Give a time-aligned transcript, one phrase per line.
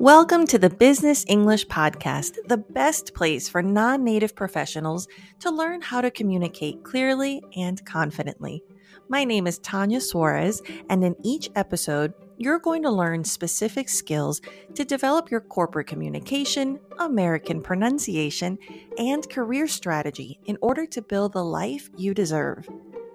[0.00, 5.08] Welcome to the Business English Podcast, the best place for non native professionals
[5.40, 8.62] to learn how to communicate clearly and confidently.
[9.08, 14.40] My name is Tanya Suarez, and in each episode, you're going to learn specific skills
[14.76, 18.56] to develop your corporate communication, American pronunciation,
[18.98, 22.68] and career strategy in order to build the life you deserve.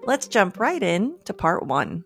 [0.04, 2.04] Let's jump right in to part one.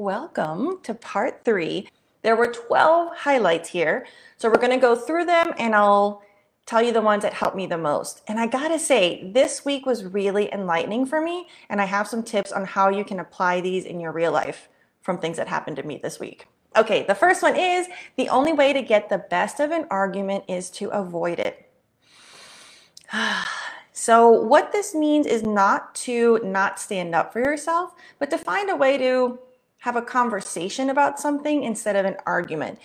[0.00, 1.86] Welcome to part three.
[2.22, 4.06] There were 12 highlights here.
[4.38, 6.22] So we're going to go through them and I'll
[6.64, 8.22] tell you the ones that helped me the most.
[8.26, 11.48] And I got to say, this week was really enlightening for me.
[11.68, 14.70] And I have some tips on how you can apply these in your real life
[15.02, 16.46] from things that happened to me this week.
[16.76, 20.44] Okay, the first one is the only way to get the best of an argument
[20.48, 21.70] is to avoid it.
[23.92, 28.70] So, what this means is not to not stand up for yourself, but to find
[28.70, 29.38] a way to
[29.80, 32.78] have a conversation about something instead of an argument.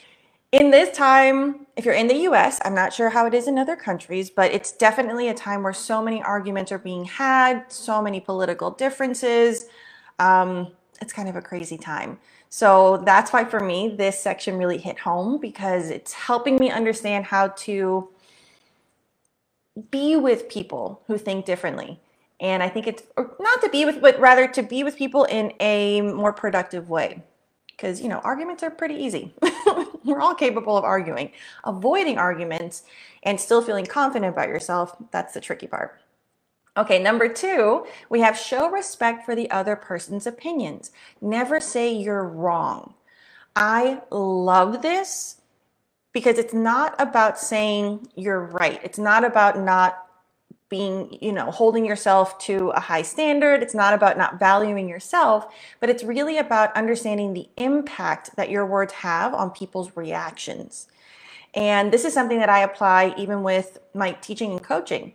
[0.51, 3.57] In this time, if you're in the US, I'm not sure how it is in
[3.57, 8.01] other countries, but it's definitely a time where so many arguments are being had, so
[8.01, 9.65] many political differences.
[10.19, 12.17] Um, it's kind of a crazy time.
[12.49, 17.25] So that's why for me, this section really hit home because it's helping me understand
[17.25, 18.07] how to
[19.91, 21.99] be with people who think differently.
[22.39, 25.53] And I think it's not to be with, but rather to be with people in
[25.59, 27.23] a more productive way.
[27.71, 29.33] Because, you know, arguments are pretty easy.
[30.03, 31.31] We're all capable of arguing.
[31.65, 32.83] Avoiding arguments
[33.23, 35.99] and still feeling confident about yourself, that's the tricky part.
[36.77, 40.91] Okay, number two, we have show respect for the other person's opinions.
[41.21, 42.95] Never say you're wrong.
[43.55, 45.39] I love this
[46.11, 48.81] because it's not about saying you're right.
[48.83, 50.04] It's not about not
[50.69, 53.61] being, you know, holding yourself to a high standard.
[53.61, 55.47] It's not about not valuing yourself,
[55.79, 60.87] but it's really about understanding the impact that your words have on people's reactions.
[61.53, 65.13] And this is something that I apply even with my teaching and coaching.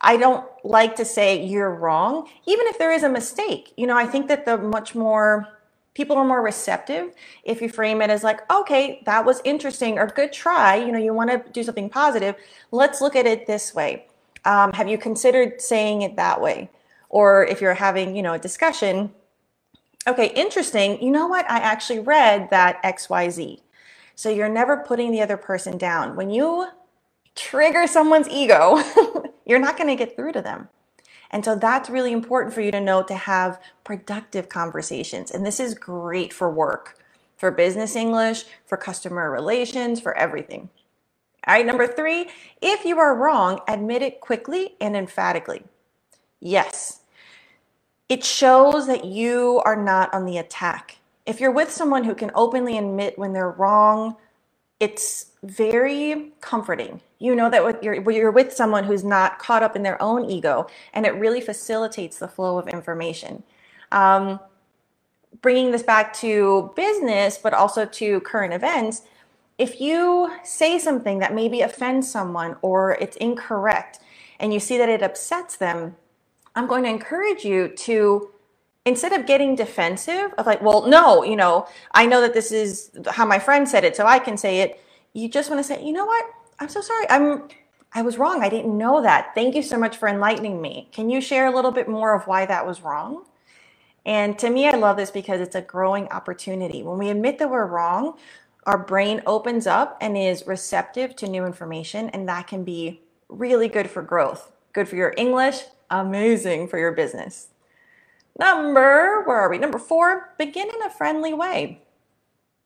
[0.00, 3.72] I don't like to say you're wrong, even if there is a mistake.
[3.76, 5.48] You know, I think that the much more
[5.94, 10.06] people are more receptive if you frame it as like, okay, that was interesting or
[10.06, 10.76] good try.
[10.76, 12.36] You know, you want to do something positive.
[12.70, 14.06] Let's look at it this way
[14.44, 16.70] um, have you considered saying it that way?
[17.08, 19.12] Or if you're having, you know, a discussion,
[20.06, 21.02] okay, interesting.
[21.02, 21.50] You know what?
[21.50, 23.60] I actually read that XYZ.
[24.14, 26.16] So you're never putting the other person down.
[26.16, 26.68] When you
[27.34, 28.82] trigger someone's ego,
[29.46, 30.68] you're not going to get through to them.
[31.30, 35.30] And so that's really important for you to know to have productive conversations.
[35.30, 36.98] And this is great for work,
[37.36, 40.70] for business English, for customer relations, for everything.
[41.48, 42.28] All right, number three,
[42.60, 45.62] if you are wrong, admit it quickly and emphatically.
[46.40, 47.00] Yes,
[48.10, 50.98] it shows that you are not on the attack.
[51.24, 54.16] If you're with someone who can openly admit when they're wrong,
[54.78, 57.00] it's very comforting.
[57.18, 60.66] You know that you're, you're with someone who's not caught up in their own ego,
[60.92, 63.42] and it really facilitates the flow of information.
[63.90, 64.38] Um,
[65.40, 69.02] bringing this back to business, but also to current events,
[69.58, 73.98] if you say something that maybe offends someone or it's incorrect
[74.38, 75.96] and you see that it upsets them,
[76.54, 78.30] I'm going to encourage you to
[78.84, 82.90] instead of getting defensive of like, well, no, you know, I know that this is
[83.08, 84.80] how my friend said it, so I can say it.
[85.12, 86.24] You just want to say, you know what?
[86.60, 87.08] I'm so sorry.
[87.10, 87.48] I'm
[87.94, 88.42] I was wrong.
[88.42, 89.34] I didn't know that.
[89.34, 90.88] Thank you so much for enlightening me.
[90.92, 93.24] Can you share a little bit more of why that was wrong?
[94.04, 96.82] And to me, I love this because it's a growing opportunity.
[96.82, 98.18] When we admit that we're wrong,
[98.68, 103.66] our brain opens up and is receptive to new information, and that can be really
[103.66, 104.52] good for growth.
[104.74, 107.48] Good for your English, amazing for your business.
[108.38, 109.56] Number, where are we?
[109.56, 111.80] Number four, begin in a friendly way.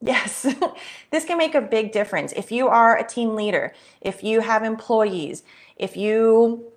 [0.01, 0.43] Yes,
[1.13, 2.33] this can make a big difference.
[2.33, 5.45] If you are a team leader, if you have employees,
[5.77, 6.73] if you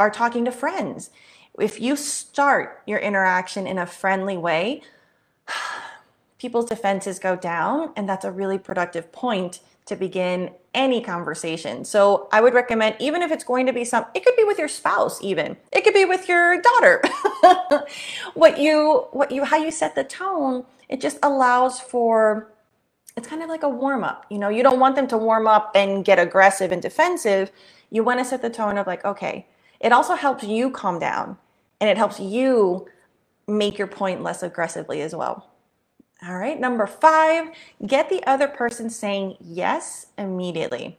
[0.00, 1.10] are talking to friends,
[1.56, 4.82] if you start your interaction in a friendly way,
[6.46, 11.84] people's defenses go down, and that's a really productive point to begin any conversation.
[11.84, 14.56] So I would recommend, even if it's going to be some, it could be with
[14.56, 17.02] your spouse, even it could be with your daughter.
[18.34, 22.52] what you, what you, how you set the tone, it just allows for.
[23.16, 24.24] It's kind of like a warm up.
[24.30, 27.50] You know, you don't want them to warm up and get aggressive and defensive.
[27.90, 29.48] You want to set the tone of like, okay.
[29.80, 31.38] It also helps you calm down,
[31.80, 32.86] and it helps you
[33.48, 35.50] make your point less aggressively as well.
[36.24, 37.50] All right, number five,
[37.86, 40.98] get the other person saying yes immediately.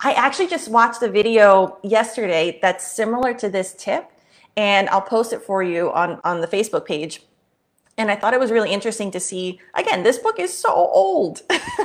[0.00, 4.10] I actually just watched a video yesterday that's similar to this tip,
[4.58, 7.22] and I'll post it for you on, on the Facebook page.
[7.96, 11.42] And I thought it was really interesting to see again, this book is so old,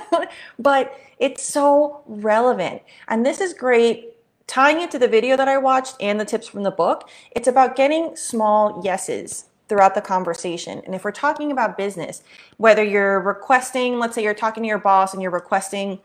[0.59, 2.81] but it's so relevant.
[3.07, 6.47] And this is great tying it to the video that I watched and the tips
[6.47, 7.09] from the book.
[7.31, 10.83] It's about getting small yeses throughout the conversation.
[10.85, 12.21] And if we're talking about business,
[12.57, 15.97] whether you're requesting, let's say you're talking to your boss and you're requesting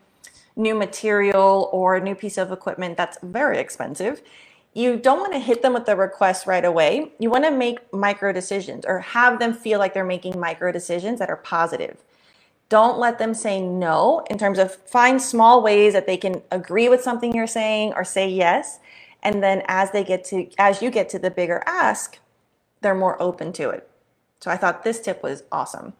[0.55, 4.23] new material or a new piece of equipment that's very expensive,
[4.73, 7.11] you don't want to hit them with the request right away.
[7.19, 11.19] You want to make micro decisions or have them feel like they're making micro decisions
[11.19, 11.97] that are positive.
[12.69, 16.89] Don't let them say no in terms of find small ways that they can agree
[16.89, 18.79] with something you're saying or say yes.
[19.21, 22.17] And then as they get to as you get to the bigger ask,
[22.81, 23.89] they're more open to it.
[24.39, 25.93] So I thought this tip was awesome.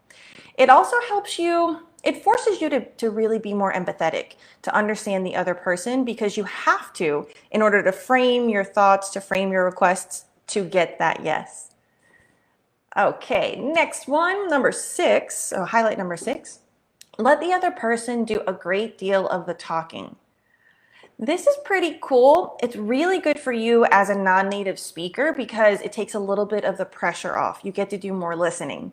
[0.56, 4.32] It also helps you it forces you to, to really be more empathetic,
[4.62, 9.10] to understand the other person, because you have to in order to frame your thoughts,
[9.10, 11.74] to frame your requests to get that yes.
[12.96, 16.60] Okay, next one, number six, so highlight number six.
[17.18, 20.16] Let the other person do a great deal of the talking.
[21.22, 22.56] This is pretty cool.
[22.62, 26.46] It's really good for you as a non native speaker because it takes a little
[26.46, 27.60] bit of the pressure off.
[27.62, 28.92] You get to do more listening.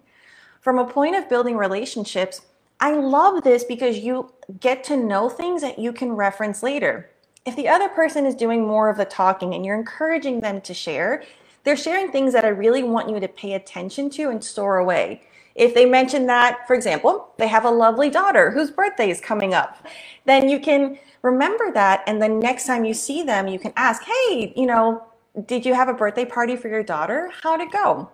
[0.59, 2.41] From a point of building relationships,
[2.81, 7.09] I love this because you get to know things that you can reference later.
[7.45, 10.74] If the other person is doing more of the talking and you're encouraging them to
[10.74, 11.24] share,
[11.63, 15.21] they're sharing things that I really want you to pay attention to and store away.
[15.57, 19.54] If they mention that, for example, they have a lovely daughter whose birthday is coming
[19.54, 19.86] up,
[20.25, 22.04] then you can remember that.
[22.06, 25.04] And the next time you see them, you can ask, hey, you know,
[25.45, 27.31] did you have a birthday party for your daughter?
[27.42, 28.12] How'd it go?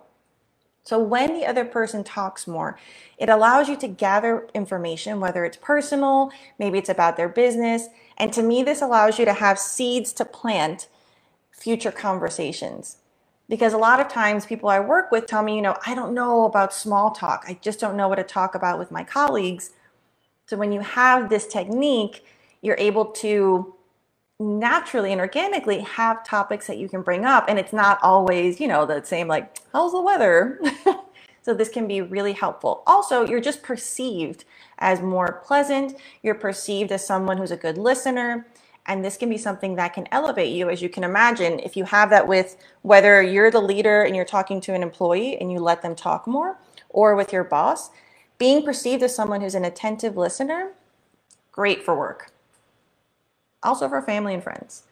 [0.86, 2.78] So when the other person talks more,
[3.18, 7.88] it allows you to gather information, whether it's personal, maybe it's about their business.
[8.18, 10.88] And to me, this allows you to have seeds to plant
[11.52, 12.98] future conversations.
[13.50, 16.14] Because a lot of times people I work with tell me, you know, I don't
[16.14, 17.44] know about small talk.
[17.48, 19.72] I just don't know what to talk about with my colleagues.
[20.46, 22.26] So when you have this technique,
[22.62, 23.76] you're able to
[24.40, 28.68] naturally and organically have topics that you can bring up and it's not always you
[28.68, 30.60] know the same like how's the weather
[31.44, 34.44] so this can be really helpful also you're just perceived
[34.80, 38.46] as more pleasant you're perceived as someone who's a good listener
[38.86, 41.86] and this can be something that can elevate you as you can imagine if you
[41.86, 45.60] have that with whether you're the leader and you're talking to an employee and you
[45.60, 46.58] let them talk more
[46.90, 47.90] or with your boss
[48.38, 50.72] being perceived as someone who's an attentive listener
[51.52, 52.34] great for work
[53.64, 54.84] also for family and friends.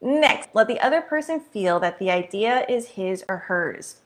[0.00, 3.96] Next, let the other person feel that the idea is his or hers.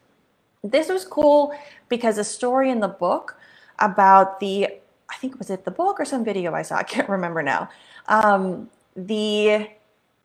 [0.62, 1.52] This was cool
[1.88, 3.36] because a story in the book
[3.80, 4.68] about the,
[5.10, 7.70] I think was it the book or some video I saw, I can't remember now.
[8.06, 9.68] Um, the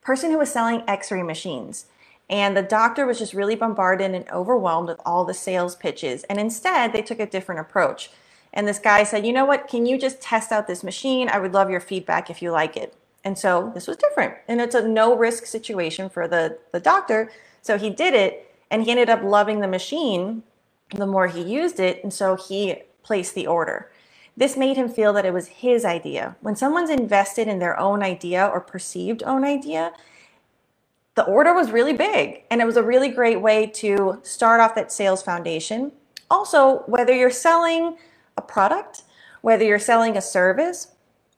[0.01, 1.85] person who was selling x-ray machines
[2.29, 6.39] and the doctor was just really bombarded and overwhelmed with all the sales pitches and
[6.39, 8.09] instead they took a different approach
[8.53, 11.39] and this guy said you know what can you just test out this machine i
[11.39, 12.93] would love your feedback if you like it
[13.23, 14.35] and so this was different.
[14.47, 17.31] And it's a no risk situation for the, the doctor.
[17.61, 20.43] So he did it and he ended up loving the machine
[20.93, 22.03] the more he used it.
[22.03, 23.89] And so he placed the order.
[24.35, 26.35] This made him feel that it was his idea.
[26.41, 29.93] When someone's invested in their own idea or perceived own idea,
[31.15, 34.75] the order was really big and it was a really great way to start off
[34.75, 35.91] that sales foundation.
[36.29, 37.97] Also, whether you're selling
[38.37, 39.03] a product,
[39.41, 40.87] whether you're selling a service,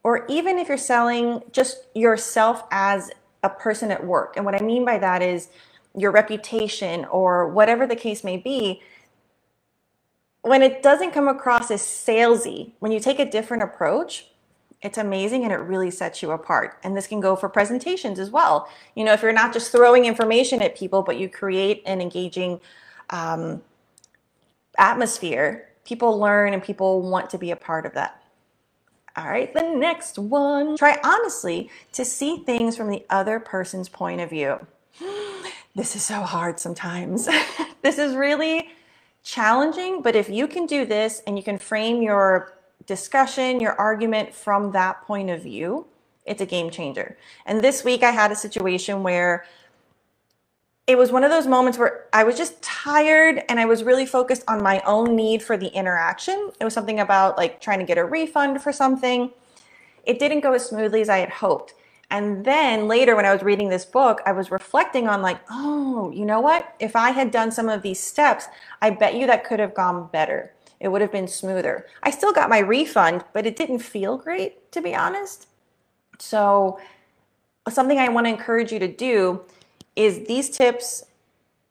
[0.04, 3.12] or even if you're selling just yourself as
[3.44, 4.38] a person at work.
[4.38, 5.50] And what I mean by that is
[5.98, 8.82] your reputation or whatever the case may be.
[10.46, 14.28] When it doesn't come across as salesy, when you take a different approach,
[14.84, 16.78] it's amazing and it really sets you apart.
[16.84, 18.70] And this can go for presentations as well.
[18.94, 22.62] You know, if you're not just throwing information at people, but you create an engaging
[23.10, 23.64] um,
[24.78, 28.22] atmosphere, people learn and people want to be a part of that.
[29.18, 30.78] All right, the next one.
[30.78, 34.60] Try honestly to see things from the other person's point of view.
[35.78, 37.28] This is so hard sometimes.
[37.82, 38.70] this is really
[39.26, 42.54] challenging, but if you can do this and you can frame your
[42.86, 45.88] discussion, your argument from that point of view,
[46.26, 47.18] it's a game changer.
[47.46, 49.46] And this week I had a situation where
[50.86, 54.06] it was one of those moments where I was just tired and I was really
[54.06, 56.52] focused on my own need for the interaction.
[56.60, 59.32] It was something about like trying to get a refund for something.
[60.04, 61.74] It didn't go as smoothly as I had hoped.
[62.16, 66.12] And then later, when I was reading this book, I was reflecting on, like, oh,
[66.12, 66.74] you know what?
[66.80, 68.48] If I had done some of these steps,
[68.82, 70.54] I bet you that could have gone better.
[70.80, 71.88] It would have been smoother.
[72.04, 75.48] I still got my refund, but it didn't feel great, to be honest.
[76.18, 76.80] So,
[77.68, 79.42] something I want to encourage you to do
[79.98, 81.04] is these tips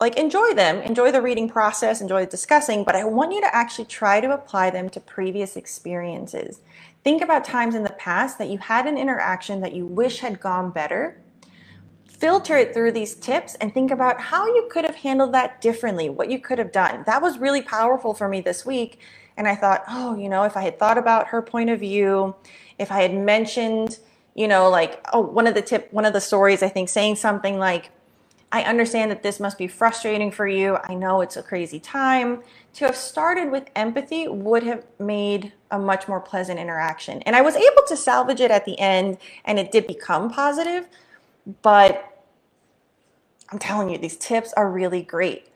[0.00, 3.84] like enjoy them, enjoy the reading process, enjoy discussing, but I want you to actually
[3.84, 6.60] try to apply them to previous experiences.
[7.04, 10.40] Think about times in the past that you had an interaction that you wish had
[10.40, 11.22] gone better.
[12.08, 16.08] Filter it through these tips and think about how you could have handled that differently,
[16.08, 17.04] what you could have done.
[17.06, 19.00] That was really powerful for me this week.
[19.36, 22.34] And I thought, oh, you know, if I had thought about her point of view,
[22.78, 23.98] if I had mentioned,
[24.34, 27.16] you know, like, oh, one of the tip, one of the stories, I think saying
[27.16, 27.90] something like,
[28.54, 30.78] I understand that this must be frustrating for you.
[30.84, 32.40] I know it's a crazy time.
[32.74, 37.20] To have started with empathy would have made a much more pleasant interaction.
[37.22, 40.86] And I was able to salvage it at the end and it did become positive.
[41.62, 42.24] But
[43.50, 45.48] I'm telling you, these tips are really great.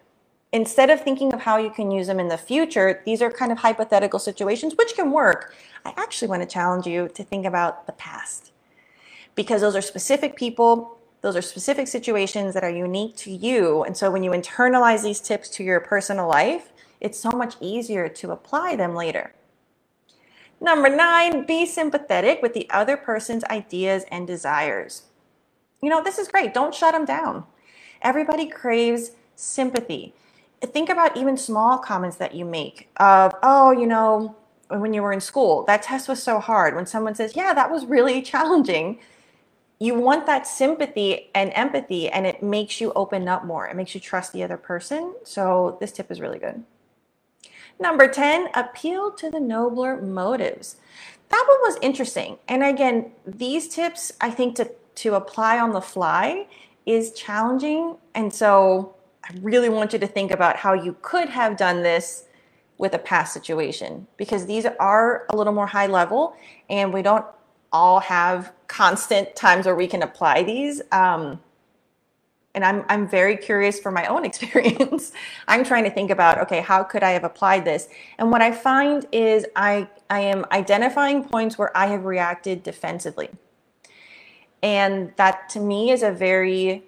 [0.51, 3.53] Instead of thinking of how you can use them in the future, these are kind
[3.53, 5.55] of hypothetical situations which can work.
[5.85, 8.51] I actually want to challenge you to think about the past
[9.37, 13.83] because those are specific people those are specific situations that are unique to you.
[13.83, 18.09] And so when you internalize these tips to your personal life, it's so much easier
[18.09, 19.33] to apply them later.
[20.61, 25.03] Number nine, be sympathetic with the other person's ideas and desires.
[25.81, 26.55] You know, this is great.
[26.55, 27.45] Don't shut them down.
[28.03, 30.15] Everybody craves sympathy.
[30.61, 34.35] Think about even small comments that you make of, oh, you know,
[34.69, 36.75] when you were in school, that test was so hard.
[36.75, 38.99] When someone says, yeah, that was really challenging,
[39.79, 43.69] you want that sympathy and empathy and it makes you open up more.
[43.69, 45.15] It makes you trust the other person.
[45.25, 46.65] So this tip is really good.
[47.81, 50.77] Number 10 appeal to the nobler motives.
[51.29, 52.39] That one was interesting.
[52.49, 56.49] And again these tips i think to to apply on the fly
[56.85, 57.97] is challenging.
[58.15, 62.25] And so i really want you to think about how you could have done this
[62.79, 66.35] with a past situation because these are a little more high level
[66.71, 67.27] and we don't
[67.73, 70.83] all have constant times where we can apply these.
[70.93, 71.41] Um,
[72.55, 75.13] and I'm, I'm very curious for my own experience.
[75.47, 77.89] I'm trying to think about, okay, how could I have applied this?
[78.19, 83.31] And what I find is I, I am identifying points where I have reacted defensively.
[84.63, 86.88] And that to me is a very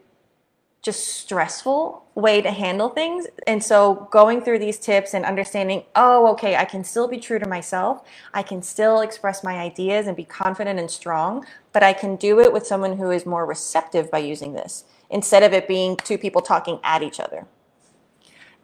[0.82, 3.26] just stressful way to handle things.
[3.46, 7.38] And so going through these tips and understanding, oh, okay, I can still be true
[7.38, 8.06] to myself.
[8.32, 12.40] I can still express my ideas and be confident and strong, but I can do
[12.40, 16.16] it with someone who is more receptive by using this instead of it being two
[16.16, 17.46] people talking at each other.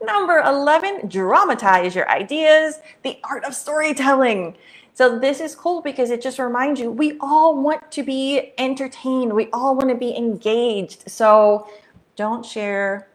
[0.01, 4.55] Number 11, dramatize your ideas, the art of storytelling.
[4.93, 9.31] So this is cool because it just reminds you we all want to be entertained.
[9.33, 11.09] We all want to be engaged.
[11.09, 11.69] So
[12.17, 13.07] don't share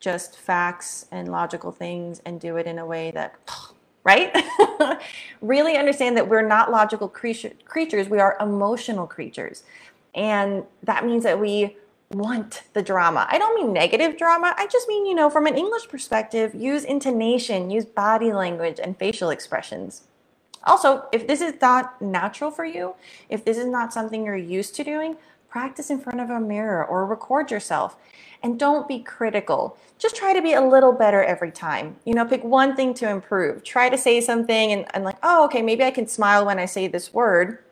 [0.00, 3.36] just facts and logical things and do it in a way that
[4.04, 4.36] right?
[5.40, 9.62] Really understand that we're not logical creature, creatures we are emotional creatures.
[10.14, 11.76] And that means that we
[12.10, 13.26] want the drama.
[13.30, 16.84] I don't mean negative drama i just mean you know from an english perspective use
[16.84, 20.04] intonation use body language and facial expressions.
[20.64, 22.94] Also if this is not natural for you
[23.28, 25.16] if this is not something you're used to doing
[25.48, 27.96] practice in front of a mirror or record yourself
[28.42, 29.76] and don't be critical.
[29.98, 31.96] Just try to be a little better every time.
[32.04, 33.64] You know, pick one thing to improve.
[33.64, 36.66] Try to say something and, and like, oh, okay, maybe I can smile when I
[36.66, 37.64] say this word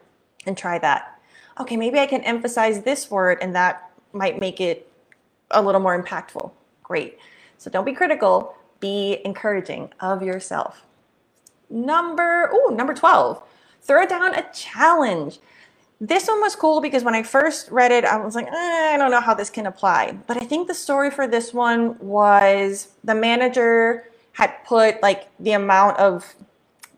[0.46, 1.20] and try that.
[1.60, 4.90] Okay, maybe I can emphasize this word and that might make it
[5.50, 6.50] a little more impactful.
[6.82, 7.18] Great.
[7.58, 10.84] So don't be critical, be encouraging of yourself.
[11.70, 13.42] Number, oh, number 12,
[13.82, 15.38] throw down a challenge.
[16.00, 18.96] This one was cool because when I first read it, I was like, eh, I
[18.98, 20.18] don't know how this can apply.
[20.26, 25.52] But I think the story for this one was the manager had put like the
[25.52, 26.34] amount of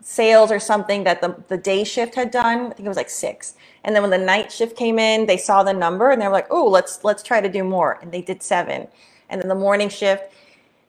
[0.01, 2.65] sales or something that the, the day shift had done.
[2.65, 3.55] I think it was like six.
[3.85, 6.33] And then when the night shift came in, they saw the number and they were
[6.33, 7.99] like, oh, let's let's try to do more.
[8.01, 8.87] And they did seven.
[9.29, 10.33] And then the morning shift.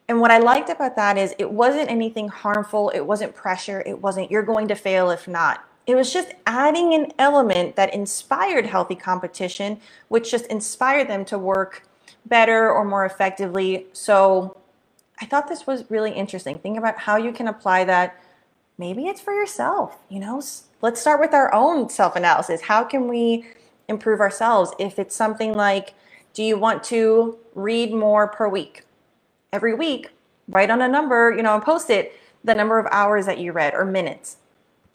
[0.08, 2.88] And what I liked about that is it wasn't anything harmful.
[2.90, 3.84] It wasn't pressure.
[3.86, 7.92] It wasn't you're going to fail if not it was just adding an element that
[7.92, 11.82] inspired healthy competition, which just inspired them to work
[12.26, 13.86] better or more effectively.
[13.92, 14.56] So
[15.20, 16.58] I thought this was really interesting.
[16.58, 18.22] Think about how you can apply that.
[18.78, 20.40] Maybe it's for yourself, you know?
[20.80, 22.60] Let's start with our own self analysis.
[22.60, 23.44] How can we
[23.88, 24.72] improve ourselves?
[24.78, 25.94] If it's something like,
[26.34, 28.84] do you want to read more per week?
[29.52, 30.10] Every week,
[30.48, 32.12] write on a number, you know, and post it
[32.44, 34.36] the number of hours that you read or minutes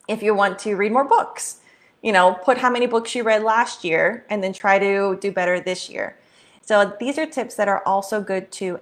[0.08, 1.60] if you want to read more books,
[2.02, 5.32] you know, put how many books you read last year and then try to do
[5.32, 6.18] better this year.
[6.62, 8.80] So these are tips that are also good to,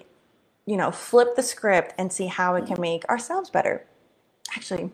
[0.66, 3.86] you know, flip the script and see how it can make ourselves better.
[4.56, 4.92] Actually,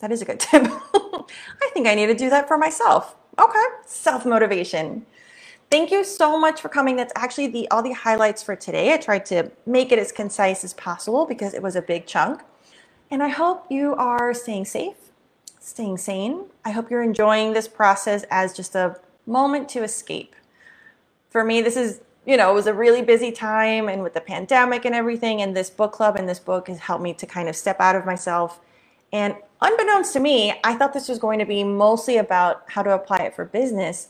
[0.00, 0.62] that is a good tip.
[0.64, 3.16] I think I need to do that for myself.
[3.38, 5.06] Okay, self motivation.
[5.70, 6.96] Thank you so much for coming.
[6.96, 8.92] That's actually the all the highlights for today.
[8.92, 12.42] I tried to make it as concise as possible because it was a big chunk.
[13.10, 15.03] And I hope you are staying safe,
[15.64, 16.44] staying sane.
[16.64, 20.36] I hope you're enjoying this process as just a moment to escape.
[21.30, 24.20] For me, this is, you know, it was a really busy time and with the
[24.20, 27.48] pandemic and everything, and this book club and this book has helped me to kind
[27.48, 28.60] of step out of myself.
[29.10, 32.90] And unbeknownst to me, I thought this was going to be mostly about how to
[32.90, 34.08] apply it for business.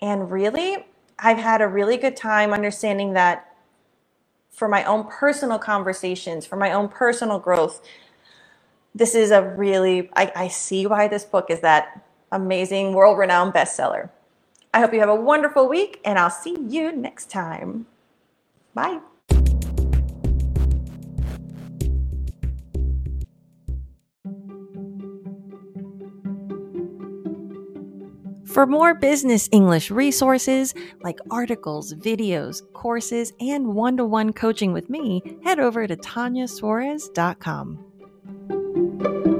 [0.00, 0.86] And really,
[1.18, 3.56] I've had a really good time understanding that
[4.50, 7.82] for my own personal conversations, for my own personal growth,
[8.94, 13.54] this is a really, I, I see why this book is that amazing, world renowned
[13.54, 14.10] bestseller.
[14.74, 17.86] I hope you have a wonderful week, and I'll see you next time.
[18.74, 19.00] Bye.
[28.46, 34.90] For more business English resources like articles, videos, courses, and one to one coaching with
[34.90, 37.91] me, head over to TanyaSuarez.com.
[39.00, 39.31] Thank you.